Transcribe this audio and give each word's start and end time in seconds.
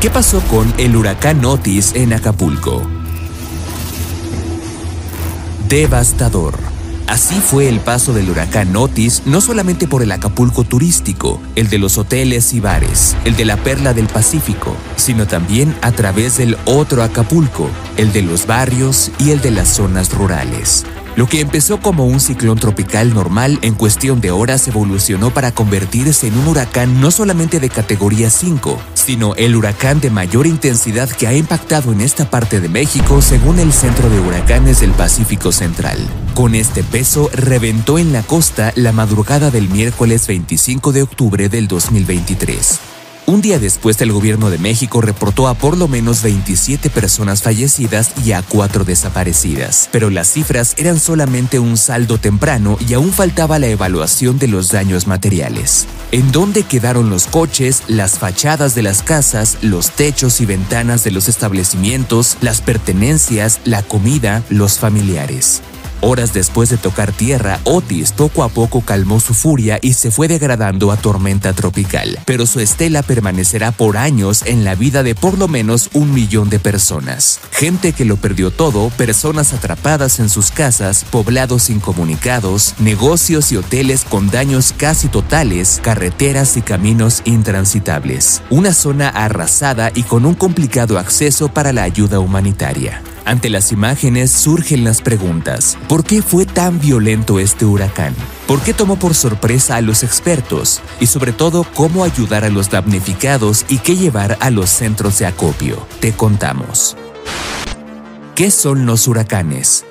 ¿Qué 0.00 0.10
pasó 0.10 0.40
con 0.42 0.72
el 0.76 0.94
huracán 0.94 1.42
Otis 1.44 1.92
en 1.94 2.12
Acapulco? 2.12 2.82
Devastador. 5.68 6.58
Así 7.06 7.36
fue 7.36 7.68
el 7.68 7.80
paso 7.80 8.12
del 8.12 8.28
huracán 8.28 8.76
Otis 8.76 9.22
no 9.24 9.40
solamente 9.40 9.88
por 9.88 10.02
el 10.02 10.12
Acapulco 10.12 10.64
turístico, 10.64 11.40
el 11.54 11.70
de 11.70 11.78
los 11.78 11.96
hoteles 11.96 12.52
y 12.52 12.60
bares, 12.60 13.16
el 13.24 13.36
de 13.36 13.46
la 13.46 13.56
perla 13.56 13.94
del 13.94 14.06
Pacífico, 14.06 14.76
sino 14.96 15.26
también 15.26 15.74
a 15.80 15.92
través 15.92 16.36
del 16.36 16.58
otro 16.66 17.02
Acapulco, 17.02 17.70
el 17.96 18.12
de 18.12 18.20
los 18.22 18.46
barrios 18.46 19.10
y 19.18 19.30
el 19.30 19.40
de 19.40 19.52
las 19.52 19.68
zonas 19.68 20.12
rurales. 20.12 20.84
Lo 21.16 21.26
que 21.26 21.40
empezó 21.40 21.80
como 21.80 22.04
un 22.04 22.20
ciclón 22.20 22.58
tropical 22.58 23.14
normal 23.14 23.58
en 23.62 23.72
cuestión 23.72 24.20
de 24.20 24.32
horas 24.32 24.68
evolucionó 24.68 25.32
para 25.32 25.50
convertirse 25.50 26.26
en 26.26 26.36
un 26.36 26.46
huracán 26.46 27.00
no 27.00 27.10
solamente 27.10 27.58
de 27.58 27.70
categoría 27.70 28.28
5, 28.28 28.78
sino 28.92 29.34
el 29.36 29.56
huracán 29.56 29.98
de 29.98 30.10
mayor 30.10 30.46
intensidad 30.46 31.08
que 31.08 31.26
ha 31.26 31.32
impactado 31.32 31.90
en 31.90 32.02
esta 32.02 32.28
parte 32.28 32.60
de 32.60 32.68
México 32.68 33.22
según 33.22 33.58
el 33.60 33.72
Centro 33.72 34.10
de 34.10 34.20
Huracanes 34.20 34.80
del 34.80 34.90
Pacífico 34.90 35.52
Central. 35.52 35.96
Con 36.34 36.54
este 36.54 36.84
peso 36.84 37.30
reventó 37.32 37.98
en 37.98 38.12
la 38.12 38.22
costa 38.22 38.74
la 38.76 38.92
madrugada 38.92 39.50
del 39.50 39.70
miércoles 39.70 40.26
25 40.26 40.92
de 40.92 41.02
octubre 41.02 41.48
del 41.48 41.66
2023. 41.66 42.78
Un 43.28 43.40
día 43.42 43.58
después, 43.58 44.00
el 44.00 44.12
gobierno 44.12 44.50
de 44.50 44.58
México 44.58 45.00
reportó 45.00 45.48
a 45.48 45.54
por 45.54 45.76
lo 45.76 45.88
menos 45.88 46.22
27 46.22 46.90
personas 46.90 47.42
fallecidas 47.42 48.12
y 48.24 48.30
a 48.30 48.42
4 48.42 48.84
desaparecidas. 48.84 49.88
Pero 49.90 50.10
las 50.10 50.28
cifras 50.28 50.74
eran 50.78 51.00
solamente 51.00 51.58
un 51.58 51.76
saldo 51.76 52.18
temprano 52.18 52.78
y 52.88 52.94
aún 52.94 53.12
faltaba 53.12 53.58
la 53.58 53.66
evaluación 53.66 54.38
de 54.38 54.46
los 54.46 54.68
daños 54.68 55.08
materiales. 55.08 55.86
¿En 56.12 56.30
dónde 56.30 56.62
quedaron 56.62 57.10
los 57.10 57.26
coches, 57.26 57.82
las 57.88 58.16
fachadas 58.16 58.76
de 58.76 58.84
las 58.84 59.02
casas, 59.02 59.58
los 59.60 59.90
techos 59.90 60.40
y 60.40 60.46
ventanas 60.46 61.02
de 61.02 61.10
los 61.10 61.28
establecimientos, 61.28 62.36
las 62.40 62.60
pertenencias, 62.60 63.58
la 63.64 63.82
comida, 63.82 64.44
los 64.50 64.78
familiares? 64.78 65.62
Horas 66.00 66.32
después 66.32 66.68
de 66.68 66.76
tocar 66.76 67.12
tierra, 67.12 67.60
Otis 67.64 68.12
poco 68.12 68.44
a 68.44 68.48
poco 68.48 68.82
calmó 68.82 69.20
su 69.20 69.34
furia 69.34 69.78
y 69.80 69.94
se 69.94 70.10
fue 70.10 70.28
degradando 70.28 70.92
a 70.92 70.96
tormenta 70.96 71.52
tropical, 71.52 72.18
pero 72.26 72.46
su 72.46 72.60
estela 72.60 73.02
permanecerá 73.02 73.72
por 73.72 73.96
años 73.96 74.42
en 74.46 74.64
la 74.64 74.74
vida 74.74 75.02
de 75.02 75.14
por 75.14 75.38
lo 75.38 75.48
menos 75.48 75.90
un 75.94 76.12
millón 76.12 76.50
de 76.50 76.58
personas. 76.58 77.40
Gente 77.50 77.92
que 77.92 78.04
lo 78.04 78.16
perdió 78.16 78.50
todo, 78.50 78.90
personas 78.90 79.52
atrapadas 79.52 80.20
en 80.20 80.28
sus 80.28 80.50
casas, 80.50 81.04
poblados 81.10 81.70
incomunicados, 81.70 82.74
negocios 82.78 83.52
y 83.52 83.56
hoteles 83.56 84.04
con 84.04 84.30
daños 84.30 84.74
casi 84.76 85.08
totales, 85.08 85.80
carreteras 85.82 86.56
y 86.56 86.62
caminos 86.62 87.22
intransitables. 87.24 88.42
Una 88.50 88.74
zona 88.74 89.08
arrasada 89.08 89.90
y 89.94 90.02
con 90.02 90.26
un 90.26 90.34
complicado 90.34 90.98
acceso 90.98 91.48
para 91.48 91.72
la 91.72 91.82
ayuda 91.82 92.20
humanitaria. 92.20 93.02
Ante 93.26 93.50
las 93.50 93.72
imágenes 93.72 94.30
surgen 94.30 94.84
las 94.84 95.02
preguntas. 95.02 95.76
¿Por 95.88 96.04
qué 96.04 96.22
fue 96.22 96.46
tan 96.46 96.78
violento 96.78 97.40
este 97.40 97.64
huracán? 97.64 98.14
¿Por 98.46 98.60
qué 98.62 98.72
tomó 98.72 99.00
por 99.00 99.16
sorpresa 99.16 99.74
a 99.74 99.80
los 99.80 100.04
expertos? 100.04 100.80
Y 101.00 101.08
sobre 101.08 101.32
todo, 101.32 101.66
¿cómo 101.74 102.04
ayudar 102.04 102.44
a 102.44 102.50
los 102.50 102.70
damnificados 102.70 103.66
y 103.68 103.78
qué 103.78 103.96
llevar 103.96 104.38
a 104.38 104.50
los 104.50 104.70
centros 104.70 105.18
de 105.18 105.26
acopio? 105.26 105.84
Te 105.98 106.12
contamos. 106.12 106.96
¿Qué 108.36 108.52
son 108.52 108.86
los 108.86 109.08
huracanes? 109.08 109.84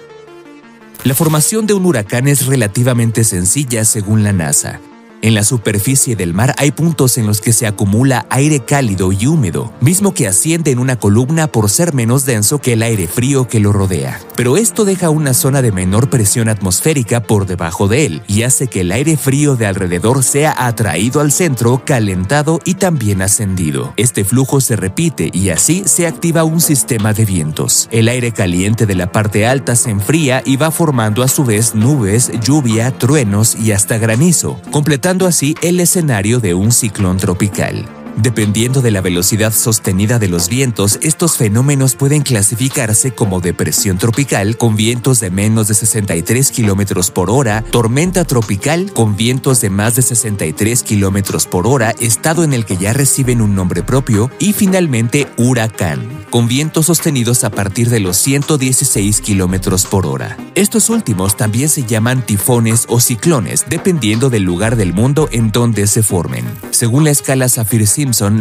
La 1.03 1.13
formación 1.13 1.67
de 1.67 1.73
un 1.73 1.85
huracán 1.85 2.29
es 2.29 2.45
relativamente 2.45 3.25
sencilla 3.25 3.83
según 3.83 4.23
la 4.23 4.31
NASA. 4.31 4.79
En 5.25 5.33
la 5.33 5.43
superficie 5.43 6.15
del 6.15 6.35
mar 6.35 6.53
hay 6.59 6.69
puntos 6.69 7.17
en 7.17 7.25
los 7.25 7.41
que 7.41 7.51
se 7.51 7.65
acumula 7.65 8.27
aire 8.29 8.59
cálido 8.59 9.11
y 9.11 9.25
húmedo, 9.25 9.73
mismo 9.81 10.13
que 10.13 10.27
asciende 10.27 10.69
en 10.69 10.77
una 10.77 10.97
columna 10.97 11.47
por 11.47 11.71
ser 11.71 11.95
menos 11.95 12.25
denso 12.27 12.59
que 12.61 12.73
el 12.73 12.83
aire 12.83 13.07
frío 13.07 13.47
que 13.47 13.59
lo 13.59 13.73
rodea. 13.73 14.19
Pero 14.35 14.55
esto 14.55 14.85
deja 14.85 15.09
una 15.09 15.33
zona 15.33 15.63
de 15.63 15.71
menor 15.71 16.11
presión 16.11 16.47
atmosférica 16.47 17.23
por 17.23 17.47
debajo 17.47 17.87
de 17.87 18.05
él 18.05 18.21
y 18.27 18.43
hace 18.43 18.67
que 18.67 18.81
el 18.81 18.91
aire 18.91 19.17
frío 19.17 19.55
de 19.55 19.65
alrededor 19.65 20.23
sea 20.23 20.53
atraído 20.67 21.21
al 21.21 21.31
centro, 21.31 21.81
calentado 21.83 22.59
y 22.63 22.75
también 22.75 23.23
ascendido. 23.23 23.95
Este 23.97 24.25
flujo 24.25 24.61
se 24.61 24.75
repite 24.75 25.31
y 25.33 25.49
así 25.49 25.85
se 25.87 26.05
activa 26.05 26.43
un 26.43 26.61
sistema 26.61 27.13
de 27.13 27.25
vientos. 27.25 27.89
El 27.89 28.09
aire 28.09 28.31
caliente 28.31 28.85
de 28.85 28.93
la 28.93 29.11
parte 29.11 29.47
alta 29.47 29.75
se 29.75 29.89
enfría 29.89 30.43
y 30.45 30.57
va 30.57 30.69
formando 30.69 31.23
a 31.23 31.27
su 31.27 31.45
vez 31.45 31.73
nubes, 31.73 32.31
lluvia, 32.43 32.91
truenos 32.95 33.55
y 33.55 33.71
hasta 33.71 33.97
granizo, 33.97 34.61
completando 34.69 35.14
así 35.23 35.55
el 35.61 35.79
escenario 35.79 36.39
de 36.39 36.53
un 36.53 36.71
ciclón 36.71 37.17
tropical. 37.17 37.85
Dependiendo 38.17 38.81
de 38.81 38.91
la 38.91 39.01
velocidad 39.01 39.53
sostenida 39.53 40.19
de 40.19 40.29
los 40.29 40.47
vientos, 40.47 40.99
estos 41.01 41.35
fenómenos 41.35 41.95
pueden 41.95 42.21
clasificarse 42.21 43.11
como 43.11 43.41
depresión 43.41 43.97
tropical 43.97 44.57
con 44.57 44.77
vientos 44.77 45.19
de 45.19 45.29
menos 45.29 45.67
de 45.67 45.73
63 45.73 46.51
km 46.51 47.11
por 47.11 47.29
hora, 47.29 47.63
tormenta 47.71 48.23
tropical 48.23 48.93
con 48.93 49.17
vientos 49.17 49.59
de 49.59 49.69
más 49.69 49.95
de 49.95 50.01
63 50.01 50.83
km 50.83 51.45
por 51.47 51.67
hora, 51.67 51.93
estado 51.99 52.45
en 52.45 52.53
el 52.53 52.65
que 52.65 52.77
ya 52.77 52.93
reciben 52.93 53.41
un 53.41 53.53
nombre 53.53 53.83
propio, 53.83 54.31
y 54.39 54.53
finalmente 54.53 55.27
huracán, 55.37 56.25
con 56.29 56.47
vientos 56.47 56.85
sostenidos 56.85 57.43
a 57.43 57.49
partir 57.49 57.89
de 57.89 57.99
los 57.99 58.15
116 58.17 59.21
km 59.21 59.89
por 59.89 60.05
hora. 60.05 60.37
Estos 60.55 60.89
últimos 60.89 61.35
también 61.35 61.67
se 61.67 61.83
llaman 61.83 62.25
tifones 62.25 62.85
o 62.87 63.01
ciclones, 63.01 63.65
dependiendo 63.69 64.29
del 64.29 64.43
lugar 64.43 64.77
del 64.77 64.93
mundo 64.93 65.27
en 65.33 65.51
donde 65.51 65.85
se 65.87 66.01
formen. 66.01 66.45
Según 66.71 67.03
la 67.03 67.11
escala 67.11 67.49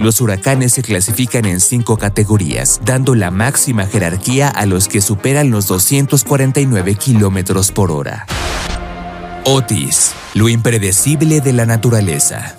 Los 0.02 0.20
huracanes 0.20 0.72
se 0.72 0.82
clasifican 0.82 1.44
en 1.44 1.60
cinco 1.60 1.96
categorías, 1.96 2.80
dando 2.84 3.14
la 3.14 3.30
máxima 3.30 3.86
jerarquía 3.86 4.48
a 4.48 4.66
los 4.66 4.88
que 4.88 5.00
superan 5.00 5.50
los 5.50 5.66
249 5.66 6.94
kilómetros 6.96 7.72
por 7.72 7.90
hora. 7.90 8.26
Otis, 9.44 10.12
lo 10.34 10.48
impredecible 10.48 11.40
de 11.40 11.52
la 11.52 11.66
naturaleza. 11.66 12.56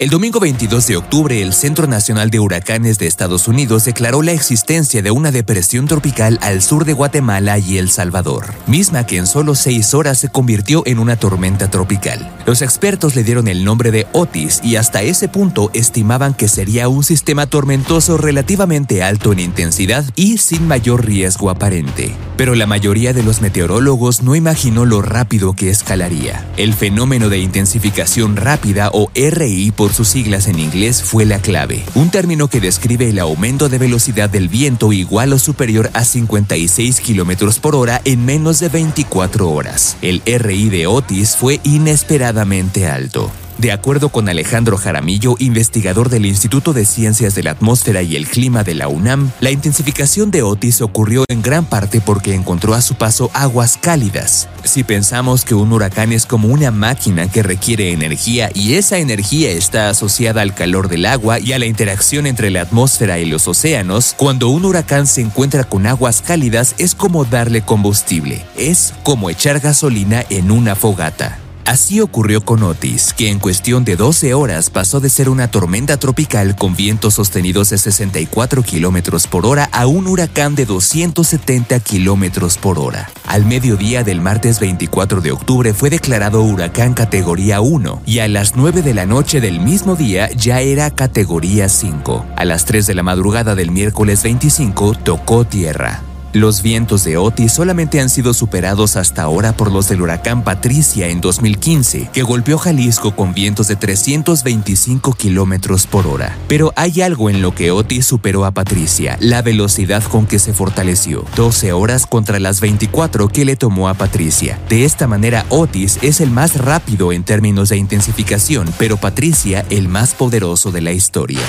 El 0.00 0.10
domingo 0.10 0.40
22 0.40 0.88
de 0.88 0.96
octubre, 0.96 1.40
el 1.40 1.52
Centro 1.52 1.86
Nacional 1.86 2.28
de 2.28 2.40
Huracanes 2.40 2.98
de 2.98 3.06
Estados 3.06 3.46
Unidos 3.46 3.84
declaró 3.84 4.22
la 4.22 4.32
existencia 4.32 5.02
de 5.02 5.12
una 5.12 5.30
depresión 5.30 5.86
tropical 5.86 6.40
al 6.42 6.62
sur 6.62 6.84
de 6.84 6.94
Guatemala 6.94 7.60
y 7.60 7.78
El 7.78 7.88
Salvador, 7.88 8.54
misma 8.66 9.06
que 9.06 9.18
en 9.18 9.28
solo 9.28 9.54
seis 9.54 9.94
horas 9.94 10.18
se 10.18 10.30
convirtió 10.30 10.82
en 10.84 10.98
una 10.98 11.14
tormenta 11.14 11.70
tropical. 11.70 12.28
Los 12.44 12.60
expertos 12.60 13.14
le 13.14 13.22
dieron 13.22 13.46
el 13.46 13.64
nombre 13.64 13.92
de 13.92 14.08
Otis 14.10 14.60
y 14.64 14.74
hasta 14.74 15.02
ese 15.02 15.28
punto 15.28 15.70
estimaban 15.74 16.34
que 16.34 16.48
sería 16.48 16.88
un 16.88 17.04
sistema 17.04 17.46
tormentoso 17.46 18.18
relativamente 18.18 19.00
alto 19.04 19.32
en 19.32 19.38
intensidad 19.38 20.04
y 20.16 20.38
sin 20.38 20.66
mayor 20.66 21.06
riesgo 21.06 21.50
aparente. 21.50 22.16
Pero 22.36 22.56
la 22.56 22.66
mayoría 22.66 23.12
de 23.12 23.22
los 23.22 23.40
meteorólogos 23.40 24.22
no 24.24 24.34
imaginó 24.34 24.86
lo 24.86 25.02
rápido 25.02 25.52
que 25.52 25.70
escalaría. 25.70 26.44
El 26.56 26.74
fenómeno 26.74 27.28
de 27.28 27.38
intensificación 27.38 28.34
rápida 28.34 28.90
o 28.92 29.08
RI 29.14 29.70
por 29.84 29.92
sus 29.92 30.08
siglas 30.08 30.48
en 30.48 30.58
inglés 30.58 31.02
fue 31.02 31.26
la 31.26 31.42
clave, 31.42 31.84
un 31.94 32.08
término 32.10 32.48
que 32.48 32.58
describe 32.58 33.10
el 33.10 33.18
aumento 33.18 33.68
de 33.68 33.76
velocidad 33.76 34.30
del 34.30 34.48
viento 34.48 34.94
igual 34.94 35.34
o 35.34 35.38
superior 35.38 35.90
a 35.92 36.06
56 36.06 37.02
km 37.02 37.60
por 37.60 37.76
hora 37.76 38.00
en 38.06 38.24
menos 38.24 38.60
de 38.60 38.70
24 38.70 39.50
horas. 39.50 39.98
El 40.00 40.22
RI 40.24 40.70
de 40.70 40.86
Otis 40.86 41.36
fue 41.36 41.60
inesperadamente 41.64 42.86
alto. 42.86 43.30
De 43.58 43.70
acuerdo 43.70 44.08
con 44.08 44.28
Alejandro 44.28 44.76
Jaramillo, 44.76 45.36
investigador 45.38 46.08
del 46.08 46.26
Instituto 46.26 46.72
de 46.72 46.84
Ciencias 46.84 47.36
de 47.36 47.44
la 47.44 47.52
Atmósfera 47.52 48.02
y 48.02 48.16
el 48.16 48.26
Clima 48.26 48.64
de 48.64 48.74
la 48.74 48.88
UNAM, 48.88 49.30
la 49.40 49.52
intensificación 49.52 50.32
de 50.32 50.42
Otis 50.42 50.80
ocurrió 50.80 51.24
en 51.28 51.40
gran 51.40 51.64
parte 51.64 52.00
porque 52.00 52.34
encontró 52.34 52.74
a 52.74 52.82
su 52.82 52.96
paso 52.96 53.30
aguas 53.32 53.78
cálidas. 53.80 54.48
Si 54.64 54.82
pensamos 54.82 55.44
que 55.44 55.54
un 55.54 55.72
huracán 55.72 56.12
es 56.12 56.26
como 56.26 56.48
una 56.48 56.72
máquina 56.72 57.30
que 57.30 57.44
requiere 57.44 57.92
energía 57.92 58.50
y 58.54 58.74
esa 58.74 58.98
energía 58.98 59.50
está 59.50 59.88
asociada 59.88 60.42
al 60.42 60.54
calor 60.54 60.88
del 60.88 61.06
agua 61.06 61.38
y 61.38 61.52
a 61.52 61.58
la 61.58 61.66
interacción 61.66 62.26
entre 62.26 62.50
la 62.50 62.62
atmósfera 62.62 63.20
y 63.20 63.24
los 63.24 63.46
océanos, 63.46 64.14
cuando 64.16 64.48
un 64.48 64.64
huracán 64.64 65.06
se 65.06 65.20
encuentra 65.20 65.62
con 65.62 65.86
aguas 65.86 66.22
cálidas 66.22 66.74
es 66.78 66.94
como 66.96 67.24
darle 67.24 67.62
combustible, 67.62 68.44
es 68.56 68.94
como 69.04 69.30
echar 69.30 69.60
gasolina 69.60 70.24
en 70.28 70.50
una 70.50 70.74
fogata. 70.74 71.43
Así 71.64 72.00
ocurrió 72.00 72.44
con 72.44 72.62
Otis, 72.62 73.14
que 73.14 73.30
en 73.30 73.38
cuestión 73.38 73.84
de 73.84 73.96
12 73.96 74.34
horas 74.34 74.68
pasó 74.68 75.00
de 75.00 75.08
ser 75.08 75.30
una 75.30 75.48
tormenta 75.48 75.96
tropical 75.96 76.56
con 76.56 76.76
vientos 76.76 77.14
sostenidos 77.14 77.70
de 77.70 77.78
64 77.78 78.62
kilómetros 78.62 79.26
por 79.26 79.46
hora 79.46 79.70
a 79.72 79.86
un 79.86 80.06
huracán 80.06 80.54
de 80.54 80.66
270 80.66 81.80
kilómetros 81.80 82.58
por 82.58 82.78
hora. 82.78 83.10
Al 83.26 83.46
mediodía 83.46 84.04
del 84.04 84.20
martes 84.20 84.60
24 84.60 85.22
de 85.22 85.32
octubre 85.32 85.72
fue 85.72 85.88
declarado 85.88 86.42
huracán 86.42 86.92
categoría 86.92 87.62
1 87.62 88.02
y 88.04 88.18
a 88.18 88.28
las 88.28 88.56
9 88.56 88.82
de 88.82 88.92
la 88.92 89.06
noche 89.06 89.40
del 89.40 89.60
mismo 89.60 89.96
día 89.96 90.30
ya 90.32 90.60
era 90.60 90.90
categoría 90.90 91.70
5. 91.70 92.26
A 92.36 92.44
las 92.44 92.66
3 92.66 92.86
de 92.86 92.94
la 92.94 93.02
madrugada 93.02 93.54
del 93.54 93.70
miércoles 93.70 94.22
25 94.22 94.94
tocó 95.02 95.44
tierra. 95.46 96.02
Los 96.34 96.62
vientos 96.62 97.04
de 97.04 97.16
Otis 97.16 97.52
solamente 97.52 98.00
han 98.00 98.10
sido 98.10 98.34
superados 98.34 98.96
hasta 98.96 99.22
ahora 99.22 99.52
por 99.52 99.70
los 99.70 99.88
del 99.88 100.02
huracán 100.02 100.42
Patricia 100.42 101.06
en 101.06 101.20
2015, 101.20 102.10
que 102.12 102.24
golpeó 102.24 102.58
Jalisco 102.58 103.14
con 103.14 103.34
vientos 103.34 103.68
de 103.68 103.76
325 103.76 105.12
kilómetros 105.12 105.86
por 105.86 106.08
hora. 106.08 106.36
Pero 106.48 106.72
hay 106.74 107.02
algo 107.02 107.30
en 107.30 107.40
lo 107.40 107.54
que 107.54 107.70
Otis 107.70 108.06
superó 108.06 108.46
a 108.46 108.50
Patricia, 108.50 109.16
la 109.20 109.42
velocidad 109.42 110.02
con 110.02 110.26
que 110.26 110.40
se 110.40 110.52
fortaleció, 110.52 111.24
12 111.36 111.72
horas 111.72 112.04
contra 112.04 112.40
las 112.40 112.60
24 112.60 113.28
que 113.28 113.44
le 113.44 113.54
tomó 113.54 113.88
a 113.88 113.94
Patricia. 113.94 114.58
De 114.68 114.84
esta 114.84 115.06
manera, 115.06 115.46
Otis 115.50 116.00
es 116.02 116.20
el 116.20 116.32
más 116.32 116.56
rápido 116.56 117.12
en 117.12 117.22
términos 117.22 117.68
de 117.68 117.76
intensificación, 117.76 118.74
pero 118.76 118.96
Patricia 118.96 119.64
el 119.70 119.86
más 119.86 120.14
poderoso 120.14 120.72
de 120.72 120.80
la 120.80 120.90
historia. 120.90 121.42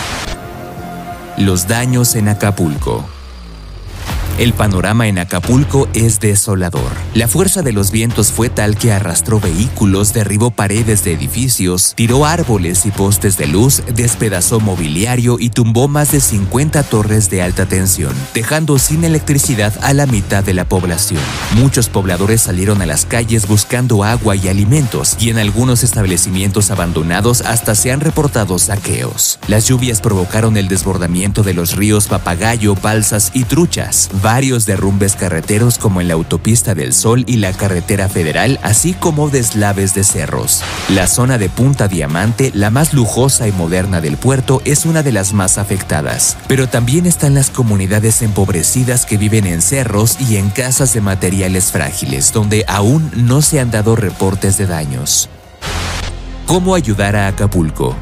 Los 1.39 1.67
daños 1.67 2.15
en 2.15 2.27
Acapulco. 2.27 3.14
El 4.37 4.51
panorama 4.51 5.07
en 5.07 5.17
Acapulco 5.17 5.87
es 5.93 6.19
desolador. 6.19 6.91
La 7.13 7.29
fuerza 7.29 7.61
de 7.61 7.71
los 7.71 7.89
vientos 7.89 8.33
fue 8.33 8.49
tal 8.49 8.77
que 8.77 8.91
arrastró 8.91 9.39
vehículos, 9.39 10.11
derribó 10.11 10.51
paredes 10.51 11.05
de 11.05 11.13
edificios, 11.13 11.93
tiró 11.95 12.25
árboles 12.25 12.85
y 12.85 12.91
postes 12.91 13.37
de 13.37 13.47
luz, 13.47 13.81
despedazó 13.95 14.59
mobiliario 14.59 15.37
y 15.39 15.51
tumbó 15.51 15.87
más 15.87 16.11
de 16.11 16.19
50 16.19 16.83
torres 16.83 17.29
de 17.29 17.43
alta 17.43 17.65
tensión, 17.65 18.13
dejando 18.33 18.77
sin 18.77 19.05
electricidad 19.05 19.73
a 19.81 19.93
la 19.93 20.05
mitad 20.05 20.43
de 20.43 20.53
la 20.53 20.67
población. 20.67 21.21
Muchos 21.55 21.87
pobladores 21.87 22.41
salieron 22.41 22.81
a 22.81 22.85
las 22.85 23.05
calles 23.05 23.47
buscando 23.47 24.03
agua 24.03 24.35
y 24.35 24.49
alimentos 24.49 25.15
y 25.17 25.29
en 25.29 25.37
algunos 25.37 25.81
establecimientos 25.81 26.71
abandonados 26.71 27.39
hasta 27.39 27.73
se 27.73 27.93
han 27.93 28.01
reportado 28.01 28.59
saqueos. 28.59 29.39
Las 29.47 29.69
lluvias 29.69 30.01
provocaron 30.01 30.57
el 30.57 30.67
desbordamiento 30.67 31.41
de 31.41 31.53
los 31.53 31.77
ríos 31.77 32.07
Papagayo, 32.07 32.75
Balsas 32.75 33.31
y 33.33 33.45
Truchas, 33.45 34.09
varios 34.25 34.65
derrumbes 34.65 35.15
carreteros 35.15 35.77
como 35.77 36.01
en 36.01 36.07
la 36.07 36.15
autopista 36.15 36.73
del 36.73 36.93
Sol 36.93 37.25
y 37.27 37.35
la 37.35 37.53
carretera 37.53 38.09
federal, 38.09 38.59
así 38.63 38.93
como 38.93 39.29
deslaves 39.29 39.93
de 39.93 40.03
cerros. 40.03 40.63
La 40.89 41.05
zona 41.05 41.37
de 41.37 41.47
Punta 41.47 41.87
Diamante, 41.87 42.49
la 42.55 42.71
más 42.71 42.95
lujosa 42.95 43.47
y 43.47 43.51
moderna 43.51 44.01
del 44.01 44.17
puerto, 44.17 44.63
es 44.65 44.87
una 44.87 45.03
de 45.03 45.11
las 45.11 45.33
más 45.33 45.59
afectadas. 45.59 46.37
Pero 46.47 46.67
también 46.67 47.05
están 47.05 47.35
las 47.35 47.51
comunidades 47.51 48.23
empobrecidas 48.23 49.05
que 49.05 49.19
viven 49.19 49.45
en 49.45 49.61
cerros 49.61 50.17
y 50.19 50.37
en 50.37 50.49
casas 50.49 50.91
de 50.95 51.01
materiales 51.01 51.71
frágiles, 51.71 52.33
donde 52.33 52.65
aún 52.67 53.11
no 53.15 53.43
se 53.43 53.59
han 53.59 53.69
dado 53.69 53.95
reportes 53.95 54.57
de 54.57 54.65
daños. 54.65 55.29
¿Cómo 56.47 56.73
ayudar 56.73 57.15
a 57.15 57.27
Acapulco? 57.27 57.95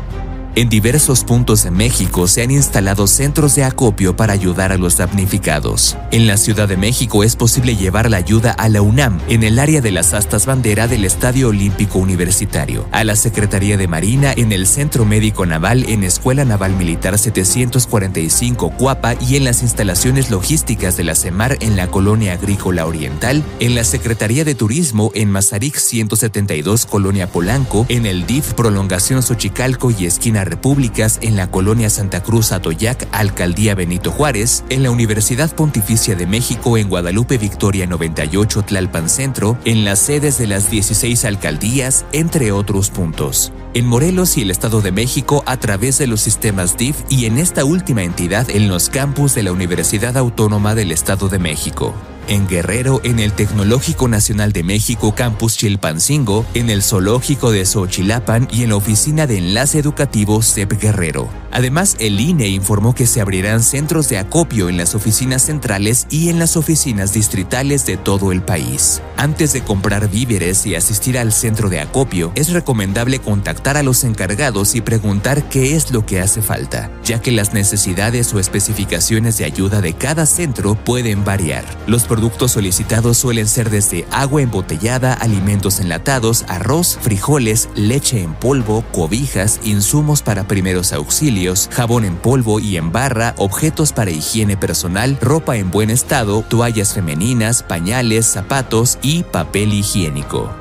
En 0.56 0.70
diversos 0.70 1.24
puntos 1.24 1.64
de 1.64 1.72
México 1.72 2.28
se 2.28 2.44
han 2.44 2.52
instalado 2.52 3.08
centros 3.08 3.56
de 3.56 3.64
acopio 3.64 4.16
para 4.16 4.34
ayudar 4.34 4.72
a 4.72 4.78
los 4.78 4.98
damnificados. 4.98 5.98
En 6.12 6.28
la 6.28 6.38
Ciudad 6.38 6.68
de 6.68 6.78
México 6.78 7.24
es 7.24 7.36
posible 7.36 7.76
llevar 7.76 8.12
la 8.12 8.18
ayuda 8.18 8.52
a 8.52 8.70
la 8.70 8.84
UNAM 8.84 9.20
en 9.30 9.42
el 9.42 9.58
área 9.58 9.82
de 9.82 9.90
las 9.90 10.14
astas 10.14 10.46
bandera 10.46 10.88
del 10.88 11.06
Estadio 11.06 11.48
Olímpico 11.48 11.98
Universitario, 11.98 12.88
a 12.92 13.04
la 13.04 13.16
Secretaría 13.16 13.78
de 13.78 13.88
Marina 13.88 14.32
en 14.32 14.52
el 14.52 14.68
Centro 14.68 15.06
Médico 15.06 15.48
Naval 15.48 15.90
en 15.90 16.04
Escuela 16.04 16.46
Naval 16.46 16.76
Militar 16.76 17.18
745 17.18 18.74
Cuapa 18.78 19.16
y 19.20 19.38
en 19.38 19.46
las 19.46 19.64
instalaciones 19.64 20.30
logísticas 20.30 20.96
de 20.96 21.04
la 21.04 21.16
CEMAR 21.16 21.58
en 21.62 21.76
la 21.76 21.88
Colonia 21.88 22.34
Agrícola 22.34 22.86
Oriental, 22.86 23.44
en 23.60 23.74
la 23.74 23.84
Secretaría 23.84 24.46
de 24.46 24.54
Turismo 24.54 25.10
en 25.16 25.32
Mazarik 25.32 25.78
172 25.78 26.86
Colonia 26.86 27.26
Polanco, 27.26 27.88
en 27.90 28.06
el 28.06 28.28
DIF 28.28 28.54
Prolongación 28.54 29.24
Xochicalco 29.24 29.90
y 29.90 30.06
Esquina 30.06 30.43
Repúblicas 30.46 31.20
en 31.22 31.36
la 31.36 31.50
colonia 31.50 31.90
Santa 31.90 32.22
Cruz 32.22 32.52
Atoyac, 32.52 33.08
Alcaldía 33.12 33.76
Benito 33.76 34.12
Juárez, 34.12 34.64
en 34.70 34.84
la 34.84 34.92
Universidad 34.92 35.54
Pontificia 35.56 36.16
de 36.16 36.28
México 36.28 36.78
en 36.78 36.90
Guadalupe 36.90 37.38
Victoria 37.38 37.88
98 37.88 38.64
Tlalpan 38.64 39.10
Centro, 39.10 39.58
en 39.66 39.86
las 39.86 40.00
sedes 40.00 40.38
de 40.38 40.48
las 40.48 40.70
16 40.70 41.26
alcaldías, 41.26 42.06
entre 42.12 42.52
otros 42.52 42.90
puntos. 42.90 43.52
En 43.74 43.86
Morelos 43.86 44.38
y 44.38 44.42
el 44.42 44.52
Estado 44.52 44.82
de 44.82 44.92
México 44.92 45.44
a 45.46 45.58
través 45.58 45.98
de 45.98 46.08
los 46.08 46.22
sistemas 46.22 46.78
DIF 46.78 46.98
y 47.10 47.26
en 47.26 47.38
esta 47.38 47.66
última 47.66 48.04
entidad 48.04 48.50
en 48.50 48.68
los 48.68 48.90
campus 48.90 49.34
de 49.36 49.44
la 49.44 49.52
Universidad 49.52 50.18
Autónoma 50.18 50.76
del 50.76 50.92
Estado 50.92 51.30
de 51.30 51.40
México 51.40 51.96
en 52.28 52.48
Guerrero 52.48 53.02
en 53.04 53.20
el 53.20 53.34
Tecnológico 53.34 54.08
Nacional 54.08 54.54
de 54.54 54.64
México 54.64 55.16
Campus 55.16 55.58
Chilpancingo, 55.58 56.46
en 56.54 56.70
el 56.70 56.84
Zoológico 56.84 57.52
de 57.52 57.66
Xochilapan 57.66 58.48
y 58.52 58.64
en 58.64 58.70
la 58.70 58.76
Oficina 58.76 59.28
de 59.28 59.38
Enlace 59.38 59.80
Educativo 59.80 60.42
CEP 60.42 60.80
Guerrero. 60.82 61.30
Además, 61.52 61.96
el 62.00 62.20
INE 62.20 62.48
informó 62.48 62.96
que 62.96 63.06
se 63.06 63.22
abrirán 63.22 63.62
centros 63.62 64.10
de 64.10 64.18
acopio 64.18 64.70
en 64.70 64.78
las 64.78 64.96
oficinas 64.96 65.44
centrales 65.44 66.08
y 66.10 66.30
en 66.30 66.40
las 66.40 66.58
oficinas 66.58 67.14
distritales 67.14 67.86
de 67.86 67.96
todo 67.96 68.32
el 68.32 68.42
país. 68.42 69.02
Antes 69.18 69.54
de 69.54 69.62
comprar 69.62 70.10
víveres 70.10 70.66
y 70.66 70.74
asistir 70.74 71.18
al 71.18 71.32
centro 71.32 71.70
de 71.70 71.80
acopio, 71.80 72.32
es 72.34 72.52
recomendable 72.52 73.20
contactar 73.20 73.78
a 73.78 73.84
los 73.84 74.04
encargados 74.04 74.74
y 74.74 74.82
preguntar 74.82 75.48
qué 75.50 75.76
es 75.76 75.92
lo 75.92 76.08
que 76.08 76.20
hace 76.20 76.42
falta, 76.42 76.90
ya 77.04 77.22
que 77.22 77.32
las 77.32 77.54
necesidades 77.54 78.34
o 78.34 78.40
especificaciones 78.40 79.38
de 79.38 79.46
ayuda 79.46 79.82
de 79.82 79.94
cada 79.94 80.26
centro 80.26 80.74
pueden 80.74 81.24
variar. 81.24 81.64
Los 81.86 82.06
productos 82.14 82.52
solicitados 82.52 83.18
suelen 83.18 83.48
ser 83.48 83.72
desde 83.72 84.06
agua 84.12 84.44
embotellada, 84.44 85.16
alimentos 85.16 85.80
enlatados, 85.80 86.46
arroz, 86.48 87.00
frijoles, 87.02 87.70
leche 87.74 88.22
en 88.22 88.36
polvo, 88.36 88.86
cobijas, 88.92 89.60
insumos 89.64 90.22
para 90.22 90.48
primeros 90.48 90.94
auxilios, 90.94 91.70
jabón 91.72 92.06
en 92.06 92.16
polvo 92.16 92.60
y 92.60 92.78
en 92.78 92.92
barra, 92.92 93.34
objetos 93.40 93.94
para 93.94 94.12
higiene 94.12 94.56
personal, 94.56 95.18
ropa 95.22 95.58
en 95.58 95.72
buen 95.72 95.90
estado, 95.90 96.46
toallas 96.48 96.94
femeninas, 96.94 97.64
pañales, 97.64 98.28
zapatos 98.28 99.00
y 99.02 99.24
papel 99.24 99.74
higiénico. 99.74 100.52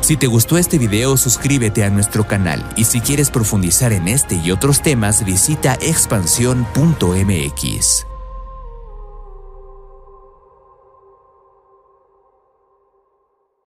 Si 0.00 0.16
te 0.16 0.28
gustó 0.28 0.56
este 0.56 0.78
video, 0.78 1.18
suscríbete 1.18 1.84
a 1.84 1.90
nuestro 1.90 2.26
canal 2.26 2.64
y 2.74 2.86
si 2.86 3.02
quieres 3.02 3.28
profundizar 3.28 3.92
en 3.92 4.08
este 4.08 4.36
y 4.36 4.50
otros 4.50 4.80
temas, 4.80 5.26
visita 5.26 5.74
expansión.mx. 5.74 8.06